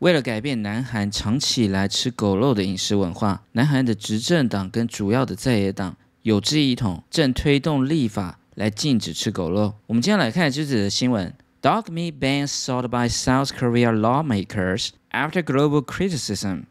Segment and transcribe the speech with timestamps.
[0.00, 9.74] 为了改变南韩长期以来吃狗肉的饮食文化，南韩的执政党跟主要的在野党有志一同，正推动立法来禁止吃狗肉。
[9.86, 16.62] 我们今天来看这则的新闻：Dog meat ban sought by South Korea lawmakers after global criticism。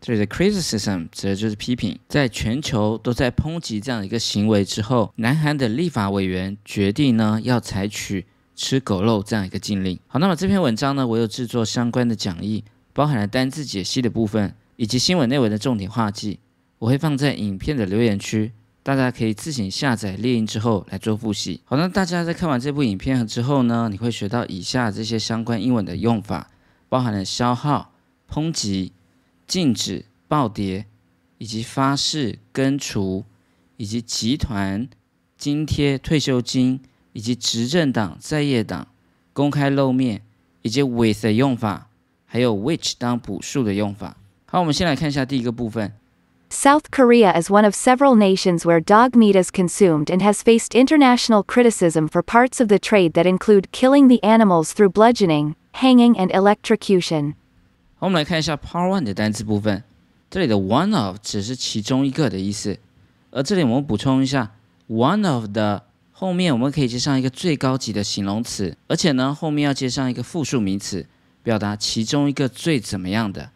[0.00, 8.26] 这里的 criticism 指的就是批评，在全球都在抨击这样一个行为之后，南韩的立法委员决定呢要采取。
[8.58, 9.96] 吃狗肉这样一个禁令。
[10.08, 16.40] 好，那么这篇文章呢，我有制作相关的讲义，包含了单字解析的部分，以及新闻内文的重点话记，
[16.80, 18.50] 我会放在影片的留言区，
[18.82, 21.60] 大家可以自行下载列印之后来做复习。
[21.66, 26.50] 好，那大家在看完这部影片之后呢，你会学到以下这些相关英文的用法，
[26.88, 27.92] 包含了消耗、
[28.28, 28.90] 抨击、
[29.46, 30.86] 禁止、暴跌，
[31.38, 33.24] 以及发誓、根除，
[33.76, 34.88] 以及集团、
[35.36, 36.80] 津贴、退休金。
[37.17, 38.87] 以及执政党、在野党
[39.33, 40.21] 公开露面，
[40.61, 41.87] 以及 with 的用法，
[42.25, 44.17] 还有 which 当补数的用法。
[44.45, 45.93] 好，我们先来看一下第一个部分。
[46.49, 51.43] South Korea is one of several nations where dog meat is consumed and has faced international
[51.43, 56.29] criticism for parts of the trade that include killing the animals through bludgeoning, hanging, and
[56.31, 57.33] electrocution.
[57.95, 59.83] 好，我们来看一下 Part One 的单词部分。
[60.29, 62.77] 这里的 one of 只是其中一个的意思，
[63.31, 64.51] 而这里我们补充一下
[64.87, 65.83] one of 的。
[66.20, 71.06] 后面我们可以接上一个最高级的形容词，而且呢，后面要接上一个复数名词，
[71.44, 73.52] 表达其中一个最怎么样的。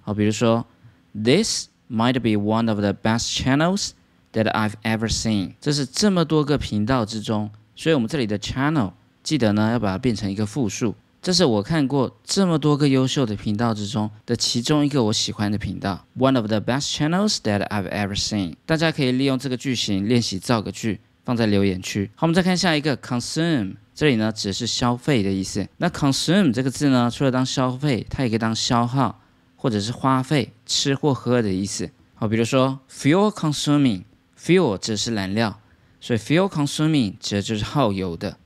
[0.00, 0.64] 好，比如说
[1.12, 3.90] ，This might be one of the best channels
[4.32, 5.52] that I've ever seen。
[5.60, 8.92] 这是这么多个频道之中，所以我们这里的 channel
[9.22, 10.94] 记得呢要把它变成一个复数。
[11.20, 16.06] 这是我看过这么多个优秀的频道之中的其中一个我喜欢的频道。
[16.16, 18.54] One of the best channels that I've ever seen。
[18.64, 21.00] 大家可以利用这个句型练习造个句。
[21.28, 22.10] 放在留言区。
[22.14, 25.68] 好，我们再看下一个 consume，这里呢指的是消费的意思。
[25.76, 29.20] 那 consume 这个字呢，除了当消费，它也可以当消耗
[29.54, 31.90] 或者是花费、吃或喝的意思。
[32.14, 35.60] 好，比如说 fuel consuming，fuel 指的是燃料，
[36.00, 38.38] 所以 fuel consuming 指的就是耗油的。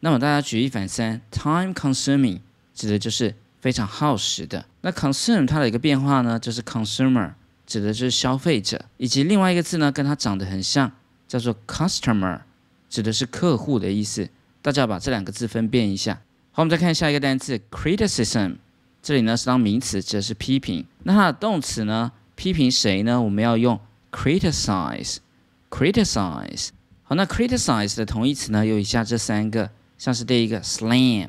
[0.00, 2.40] 那么大家举一反三，time consuming
[2.74, 4.66] 指的就是非常耗时的。
[4.80, 7.34] 那 consume 它的一个变化呢，就是 consumer
[7.64, 10.90] 指的就是消费者，以及另外一个字呢，跟它长得很像。
[11.26, 12.40] 叫做 customer，
[12.88, 14.28] 指的是客户的意思。
[14.62, 16.14] 大家把这两个字分辨一下。
[16.52, 18.56] 好，我们再看下一个单词 criticism，
[19.02, 20.84] 这里呢是当名词，指的是批评。
[21.04, 23.22] 那它的动词呢，批评谁呢？
[23.22, 23.78] 我们要用
[24.10, 26.70] criticize，criticize。
[27.04, 31.28] 好，那 criticize 的同义词呢有以下这三个，像是第一个 slam，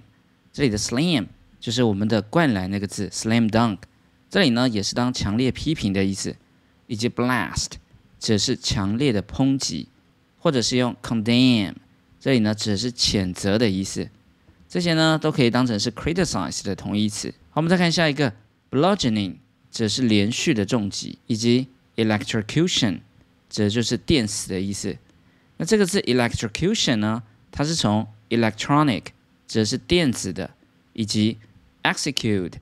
[0.52, 1.28] 这里的 slam
[1.60, 3.78] 就是我们的灌篮那个字 slam dunk，
[4.30, 6.36] 这里呢也是当强烈批评的意思，
[6.88, 7.74] 以及 blast。
[8.20, 9.88] 指的是强烈的抨击，
[10.40, 11.74] 或者是用 condemn，
[12.20, 14.10] 这里呢指的是谴责的意思。
[14.70, 17.30] 这些呢都可以当成是 criticize 的同义词。
[17.52, 18.34] 好，我们再看下一个
[18.70, 19.36] bludgeoning，
[19.72, 23.00] 指的是连续的重击，以及 electrocution，
[23.50, 24.98] 指的就是电死的意思。
[25.58, 29.04] 那这个字 electrocution 呢，它是从 electronic，
[29.48, 30.50] 指的是电子的，
[30.94, 31.38] 以及
[31.84, 32.54] execute，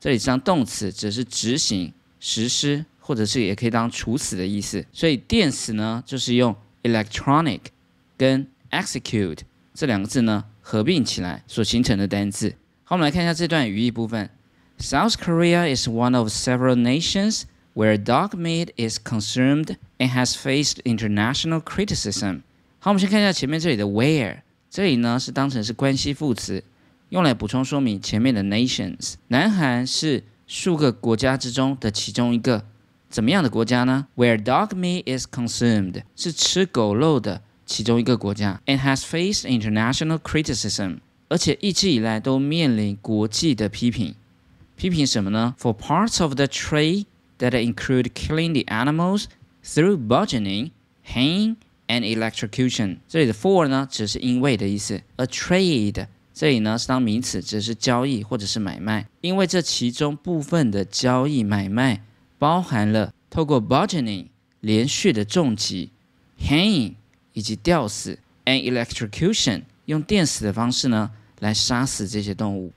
[0.00, 2.84] 这里是当动词，指的是执行、实施。
[3.12, 7.60] 或者是也可以当处死的意思，所以电死呢就是用 electronic
[8.16, 9.40] 跟 execute
[9.74, 12.54] 这两个字呢合并起来所形成的单字。
[12.84, 14.30] 好，我们来看一下这段语义部分。
[14.78, 17.42] South Korea is one of several nations
[17.74, 22.40] where dog meat is consumed and has faced international criticism。
[22.78, 24.38] 好，我们先看一下前面这里的 where，
[24.70, 26.64] 这里呢是当成是关系副词，
[27.10, 29.16] 用来补充说明前面的 nations。
[29.28, 32.64] 南韩是数个国家之中的其中一个。
[33.11, 34.07] 怎么样的国家呢？
[34.15, 40.97] Where dog meat is consumed 是吃狗肉的其中一个国家，and has faced international criticism，
[41.29, 44.15] 而且一直以来都面临国际的批评。
[44.75, 45.55] 批评什么呢？
[45.57, 47.05] For parts of the trade
[47.39, 49.25] that include killing the animals
[49.63, 50.71] through bludgeoning,
[51.05, 51.55] hanging,
[51.87, 52.97] and electrocution。
[53.07, 55.01] 这里的 for 呢，只是因为的意思。
[55.15, 59.07] A trade 这里呢是当名词，指的是交易或者是买卖。
[59.21, 62.03] 因为这其中部分的交易买卖。
[62.41, 64.27] 包含了透过 bludgeoning
[64.61, 65.91] 连续的重击，
[66.39, 66.93] hanging
[67.33, 72.71] 以及吊死，and electrocution 用电死的方式呢来杀死这些动物。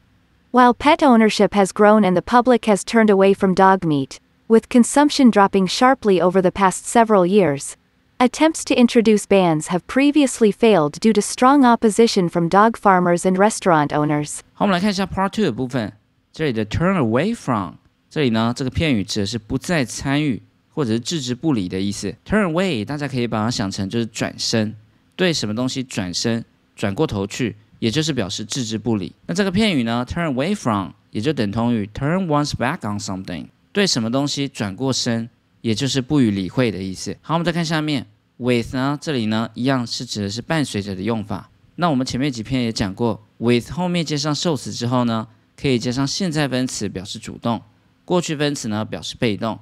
[0.53, 4.19] While pet ownership has grown and the public has turned away from dog meat,
[4.49, 7.75] with consumption dropping sharply over the past several years,
[8.19, 13.39] attempts to introduce bans have previously failed due to strong opposition from dog farmers and
[13.39, 14.41] restaurant owners.
[14.55, 15.93] 好，我们来看一下 Part Two 的部分，
[16.33, 17.75] 这里的 turn away from。
[18.16, 20.42] 这里呢，这个片语指的是不再参与
[20.74, 22.16] 或者是置之不理的意思。
[22.26, 24.74] Turn away，大家可以把它想成就是转身，
[25.18, 26.46] 对什么东西转身，
[26.78, 29.12] 转过头去，也就是表示置之不理。
[29.26, 35.30] 那这个片语呢，turn away from 也就等同于 turn one's back on something，对什么东西转过身，
[35.60, 37.18] 也就是不予理会的意思。
[37.22, 38.08] 好，我们再看下面
[38.38, 41.50] ，with 呢，这里呢一样是指的是伴随着的用法。
[41.76, 45.28] 那我们前面几篇也讲过，with 后面接上受词之后呢，
[45.58, 47.62] 可以加上现在分词表示主动，
[48.06, 49.60] 过去分词呢表示被动。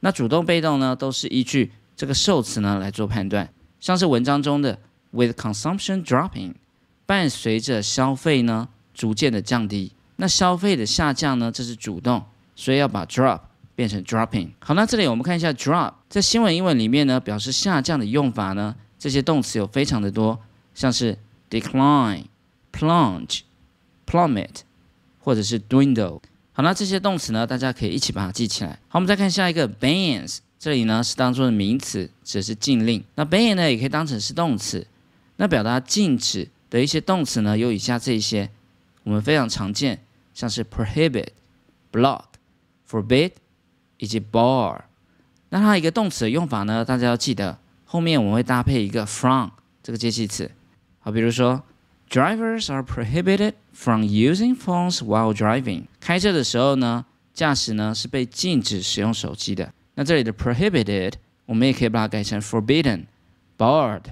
[0.00, 3.48] 那主动、被动呢，都是依据这个受词呢来做判断。
[3.80, 4.78] 像是文章中的
[5.12, 6.54] with consumption dropping，
[7.06, 9.92] 伴随着消费呢逐渐的降低。
[10.16, 12.24] 那消费的下降呢，这是主动，
[12.54, 13.40] 所以要把 drop
[13.74, 14.50] 变成 dropping。
[14.60, 20.38] 好，那这里我们看一下 drop 在新闻英文里面呢，表示下降的用法呢，这些动词有非常的多，
[20.74, 21.18] 像是
[21.50, 22.24] decline、
[22.72, 23.40] plunge、
[24.06, 24.60] plummet，
[25.20, 26.20] 或者是 dwindle。
[26.56, 28.78] 好，那这些动词呢，大家可以一起把它记起来。
[28.86, 33.02] 好，我们再看下一个 bans，这里呢是当做名词，指的是禁令。
[33.16, 34.86] 那 ban 呢也可以当成是动词。
[35.34, 38.48] 那表达禁止的一些动词呢，有以下这一些，
[39.02, 39.98] 我们非常常见，
[40.32, 41.30] 像是 prohibit、
[41.90, 42.22] block、
[42.88, 43.32] forbid
[43.98, 44.82] 以及 bar。
[45.48, 49.50] 那它一个动词的用法呢，大家要记得，后面我们会搭配一个 from
[49.82, 50.48] 这个介系词。
[51.00, 51.64] 好，比如说。
[52.10, 55.86] Drivers are prohibited from using phones while driving。
[56.04, 57.02] 开车的时候呢，
[57.32, 59.72] 驾驶呢是被禁止使用手机的。
[59.94, 61.14] 那这里的 prohibited，
[61.46, 63.04] 我们也可以把它改成 forbidden、
[63.56, 64.02] barred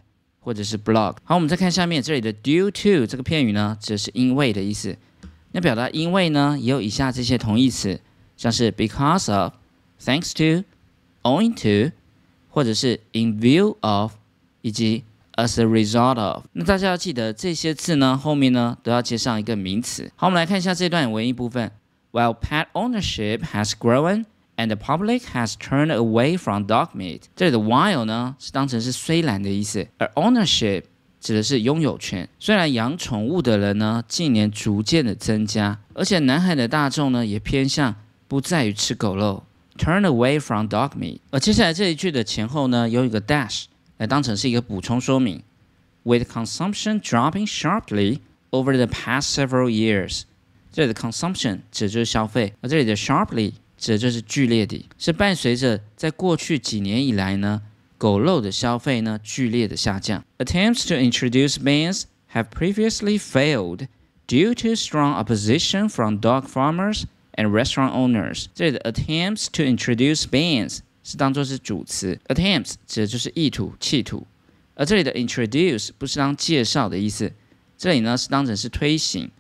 [0.41, 1.19] 或者是 blocked。
[1.23, 4.97] 好，我们再看下面这里的 due to 这个片语呢，指的是因为的意思。
[5.51, 8.01] 那表达因为呢，也有以下这些同义词，
[8.39, 9.53] 像是 because of、
[10.03, 10.65] thanks to、
[11.25, 11.93] owing to，
[12.49, 14.15] 或者是 in view of，
[14.63, 15.05] 以及
[15.35, 20.11] As a result of，那大家要记得这些字呢，后面呢都要接上一个名词。
[20.15, 21.71] 好，我们来看一下这段文艺部分。
[22.12, 24.26] While pet ownership has grown
[24.56, 30.84] and the public has turned away from dog meat，这里的 while 呢是当成是虽然的意思，而 ownership
[31.20, 32.28] 指的是拥有权。
[32.40, 37.96] 虽然养宠物的人呢近年逐渐的增加，而且南海的大众呢也偏向
[38.28, 39.44] 不在于吃狗肉，
[39.78, 41.20] turn away from dog meat。
[41.32, 43.66] 而接下来这一句的前后呢有一个 dash。
[43.98, 45.42] 来当成是一个补充说明。
[46.04, 48.20] With consumption dropping sharply
[48.52, 50.22] over the past several years，
[50.72, 57.62] 这里的 consumption 指的就是消费，而这里的 sharply 指的就是剧烈的，是伴随着在过去几年以来呢，
[57.98, 60.24] 狗肉的消费呢剧烈的下降。
[60.38, 62.04] Attempts to introduce bans
[62.34, 63.88] have previously failed
[64.28, 67.04] due to strong opposition from dog farmers
[67.34, 68.46] and restaurant owners。
[68.54, 74.28] 这里的 attempts to introduce bans 是当做是主词，attempts 指的就是意图、企图，
[74.76, 77.32] 而这里的 introduce 不是当介绍的意思，
[77.78, 79.32] 这里呢是当成是推行、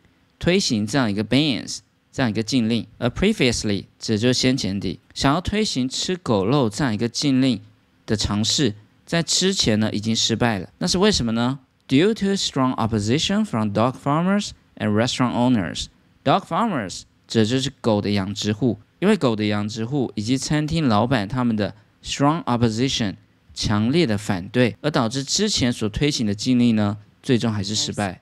[0.42, 1.78] 推行这样一个 bans
[2.10, 7.60] 这样一个禁令，而 previously 指就是先前的，想要推行吃狗肉这样一个禁令
[8.04, 8.74] 的尝试，
[9.06, 18.80] 在之前呢已经失败了，那是为什么呢？Due to strong opposition from dog farmers and restaurant owners，dog farmers 指就是狗的养殖户。
[18.98, 23.14] 因为狗的养殖户以及餐厅老板他们的 strong opposition
[23.54, 28.20] 强烈的反对，而导致之前所推行的禁令呢，最终还是失败。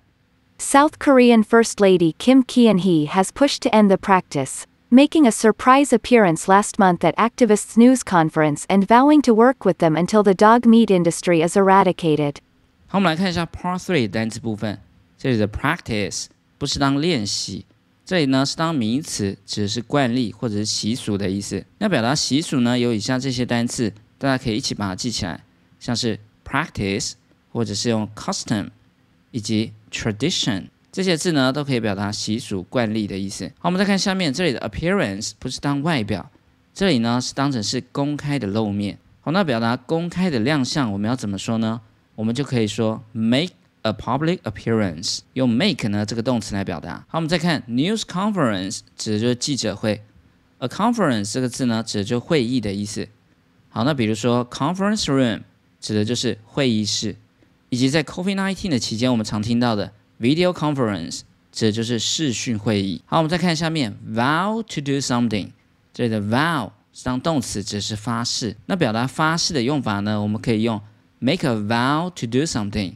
[0.59, 5.93] South Korean First Lady Kim Kyon-hee has pushed to end the practice, making a surprise
[5.93, 10.33] appearance last month at activists' news conference and vowing to work with them until the
[10.33, 12.37] dog meat industry is eradicated.
[12.87, 14.79] 好，我们来看一下 Part Three 单词部分。
[15.17, 16.27] 这里的 practice
[16.57, 17.65] 不是当练习。
[18.05, 21.65] 这里呢是当名词，指的是惯例或者是习俗的意思。
[21.79, 25.43] 那表达习俗呢，有以下这些单词，大家可以一起把它记起来，
[25.79, 27.13] 像是 practice，
[27.51, 28.69] 或者是用 custom，
[29.30, 33.46] 以及 tradition 这些字呢，都可以表达习俗、惯例的意思。
[33.58, 36.30] 好，我们再看下面这里的 appearance，不是当外表，
[36.74, 38.98] 这里呢是当成是公开的露面。
[39.20, 41.80] 好，那表达公开的亮相，我们要怎么说呢？
[42.14, 43.50] 我们就可以说 make。
[43.82, 47.02] A public appearance 用 make 呢这个动词来表达。
[47.08, 50.02] 好，我们再看 news conference 指的就是记者会。
[50.58, 53.08] A conference 这个字呢指的就是会议的意思。
[53.70, 55.40] 好，那比如说 conference room
[55.80, 57.16] 指的就是会议室，
[57.70, 63.00] 以及在 COVID-19 的期间我们常听到的 video conference 指的就是视讯会议。
[63.06, 65.48] 好，我们再看下面 vow to do something
[65.94, 68.54] 这里的 vow 是当动词，指的是发誓。
[68.66, 70.80] 那表达发誓的用法呢，我们可以用
[71.18, 72.94] make a vow to do something。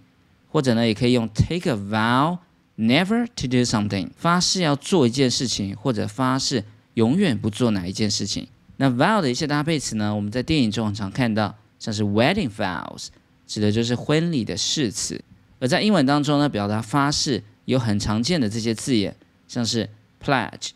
[0.50, 2.38] 或者呢，也可以用 take a vow
[2.78, 6.62] never to do something，发誓要做一件事情，或者发誓
[6.94, 8.46] 永远不做哪一件事情。
[8.76, 13.08] 那 vow 的一些搭配词呢，我们在电影中很常看到，像是 wedding vows，
[13.46, 15.22] 指的就是婚礼的誓词。
[15.60, 19.14] 而在英文当中呢，表达发誓有很常见的这些字眼，
[19.48, 19.88] 像是
[20.22, 20.70] pledge，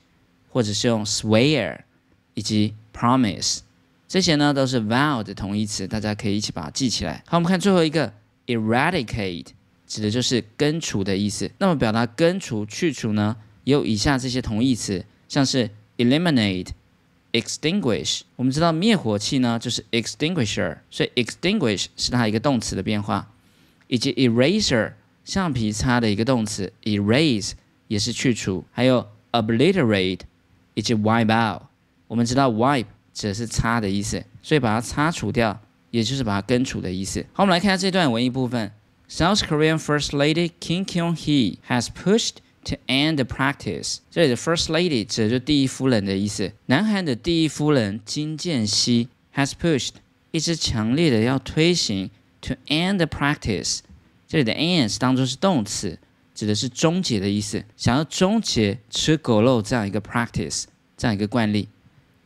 [0.51, 1.79] 或者是用 swear，
[2.35, 3.59] 以及 promise，
[4.07, 7.23] 这些呢都是 vow 的同义词，大家可以一起把它记起来。
[7.27, 8.13] 好，我们看最后一个
[8.47, 9.47] eradicate。
[9.89, 11.51] 指的就是根除的意思。
[11.57, 13.35] 那么表达根除、去除呢，
[13.65, 16.67] 也有以下这些同义词，像是 eliminate、
[17.33, 18.23] extinguish。
[18.37, 23.31] 我们知道灭火器呢就是 extinguisher，所以 extinguish 是它一个动词的变化，
[23.87, 24.93] 以及 eraser
[25.25, 27.53] 橡皮擦的一个动词 erase
[27.87, 30.21] 也是去除，还有 obliterate
[30.75, 31.63] 以及 wipe out。
[32.07, 37.25] 我们知道 wipe 指的是擦的意思，所以把它擦除掉，也就是把它根除的意思。
[37.33, 38.73] 好，我们来看下这段文艺部分。
[39.11, 42.37] South Korean First Lady Kim Kyung Hee has pushed
[42.68, 43.98] to end the practice。
[44.10, 46.52] 这里的 First Lady 指的就是第一夫人的意思。
[46.68, 49.92] 南韩的第一夫人金建熙 has pushed
[50.32, 52.10] 一直强烈的要推行
[52.42, 53.80] to end the practice。
[54.28, 56.00] 这里的 end 是当做是动词，
[56.34, 60.64] 指的是终结的意思，想要终结吃狗肉这样一个 practice，
[60.98, 61.70] 这样一个惯例。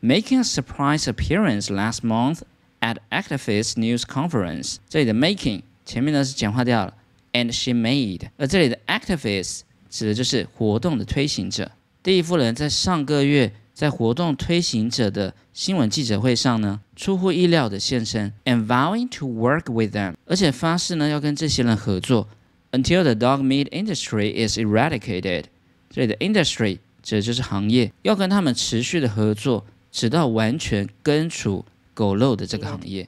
[0.02, 2.42] Making a surprise appearance last month
[2.80, 4.78] at activist news conference。
[4.88, 6.94] 这里的 making 前面呢是简化掉了，
[7.34, 11.72] and she made，而这里的 activist 指的就是活动的推行者。
[12.04, 22.28] 第一夫人在上个月在活动推行者的新闻记者会上呢，出乎意料的现身，and vowing to work with them，而且发誓呢要跟这些人合作，
[22.72, 25.46] until the dog meat industry is eradicated。
[25.90, 33.08] 这里的 industry 指的就是行业，要跟他们持续的合作，直到完全根除狗肉的这个行业。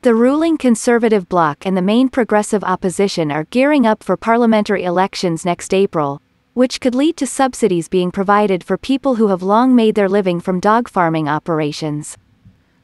[0.00, 5.44] The ruling Conservative bloc and the main progressive opposition are gearing up for parliamentary elections
[5.44, 6.20] next April,
[6.54, 10.40] which could lead to subsidies being provided for people who have long made their living
[10.40, 12.14] from dog farming operations.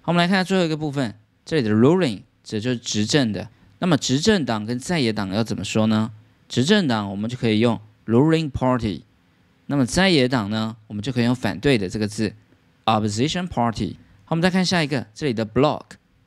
[0.02, 1.14] 好，我们来看最后一个部分，
[1.44, 3.48] 这里的 ruling 指就是执政的。
[3.80, 6.12] 那么执政党跟在野党要怎么说呢？
[6.48, 9.02] 执政党我们就可以用 ruling party，
[9.66, 12.32] 那么在野党呢，我们就可以用反对的这个字
[12.84, 13.96] opposition party。
[14.24, 15.82] 好，我们再看下一个，这里的 block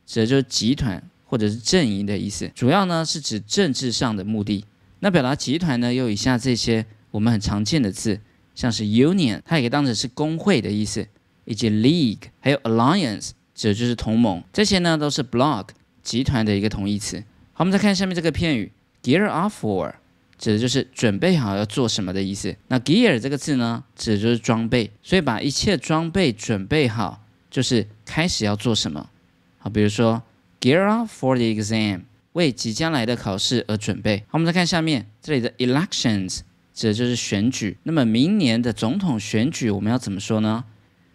[0.06, 4.66] 指的就是集团或者是阵营的意思，主要呢是指政治上的目的。
[5.00, 8.21] 那表达集团呢，有以下这些 我们很常见的字，
[8.57, 11.07] 像是 union，它也可以当成是工会的意思，
[11.45, 14.43] 以及 league，还有 alliance，指的就是同盟。
[14.53, 15.69] 这些呢都是 block
[16.03, 17.23] 集团的一个同义词。
[17.53, 19.93] 好，我们再看下面这个片语 gear up for，
[20.39, 22.57] 指的就是准备好要做什么的意思。
[22.69, 29.11] 那 gear 这个字呢，指的就是装备，所以把一切装备准备好，就是开始要做什么。
[29.59, 30.23] 好，比如说
[30.61, 32.01] gear up for the exam，
[32.33, 34.21] 为即将来的考试而准备。
[34.29, 36.41] 好，我们再看下面这里的 elections，
[36.75, 37.77] 指的就是选举。
[37.83, 40.65] 那么明年的总统选举我们要怎么说呢？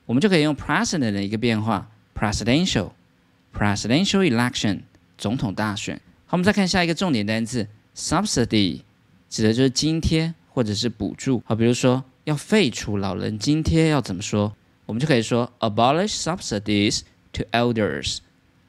[0.05, 4.81] 我们就可以用 president 的一个变化，presidential，presidential election，
[5.17, 5.99] 总统大选。
[6.25, 8.81] 好，我们再看下一个重点单词 subsidy，
[9.29, 11.41] 指的就是津贴或者是补助。
[11.45, 14.55] 好，比如说要废除老人津贴要怎么说？
[14.85, 17.01] 我们就可以说 abolish subsidies
[17.33, 18.19] to elders。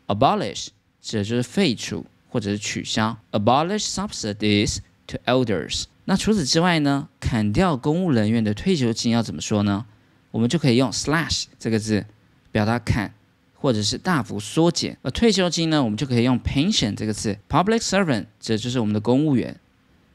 [0.09, 0.69] abolish
[1.01, 5.85] 指的就是废除或者是取消，abolish subsidies to elders。
[6.09, 9.85] 那除此之外呢，砍掉公务人员的退休金要怎么说呢？
[10.31, 12.07] 我们就可以用 slash 这个字
[12.51, 13.13] 表达砍
[13.53, 14.97] 或者是大幅缩减。
[15.03, 19.61] 而退休金呢，我们就可以用 pension 这个字，public servant 指的就是我们的公务员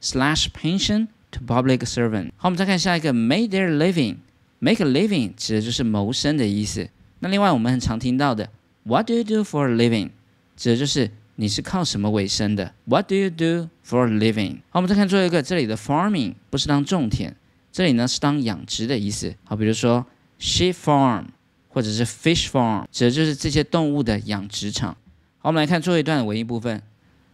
[0.02, 2.32] ，slash pension to public servant。
[2.38, 6.90] 好，我们再看下一个，make their living，make a living 指的就是谋生的意思。
[7.20, 8.50] 那另外我们很常听到的。
[8.82, 10.10] What do you do for a living？
[10.58, 14.58] 指的就是你是靠什么为生的？What do you do for a living？
[14.70, 17.34] 好，我们再看最后一个，这里的 farming 不是当种田，
[17.72, 19.34] 这里呢是当养殖的意思。
[19.46, 20.06] 好，比如说
[20.40, 21.26] sheep farm
[21.70, 24.96] 或者是 fish farm，指的就是这些动物的养殖场。
[25.40, 26.82] 好，我们来看最后一段的文艺部分。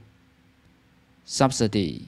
[1.27, 2.03] ；subsidy。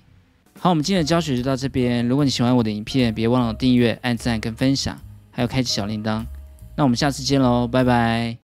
[0.61, 2.08] 好，我们今天的教学就到这边。
[2.08, 4.99] 如果你喜欢我的影片，别忘了订阅、按赞跟分享，
[5.30, 6.25] 还有开启小铃铛。
[6.76, 8.38] 那我们下次见喽，拜拜。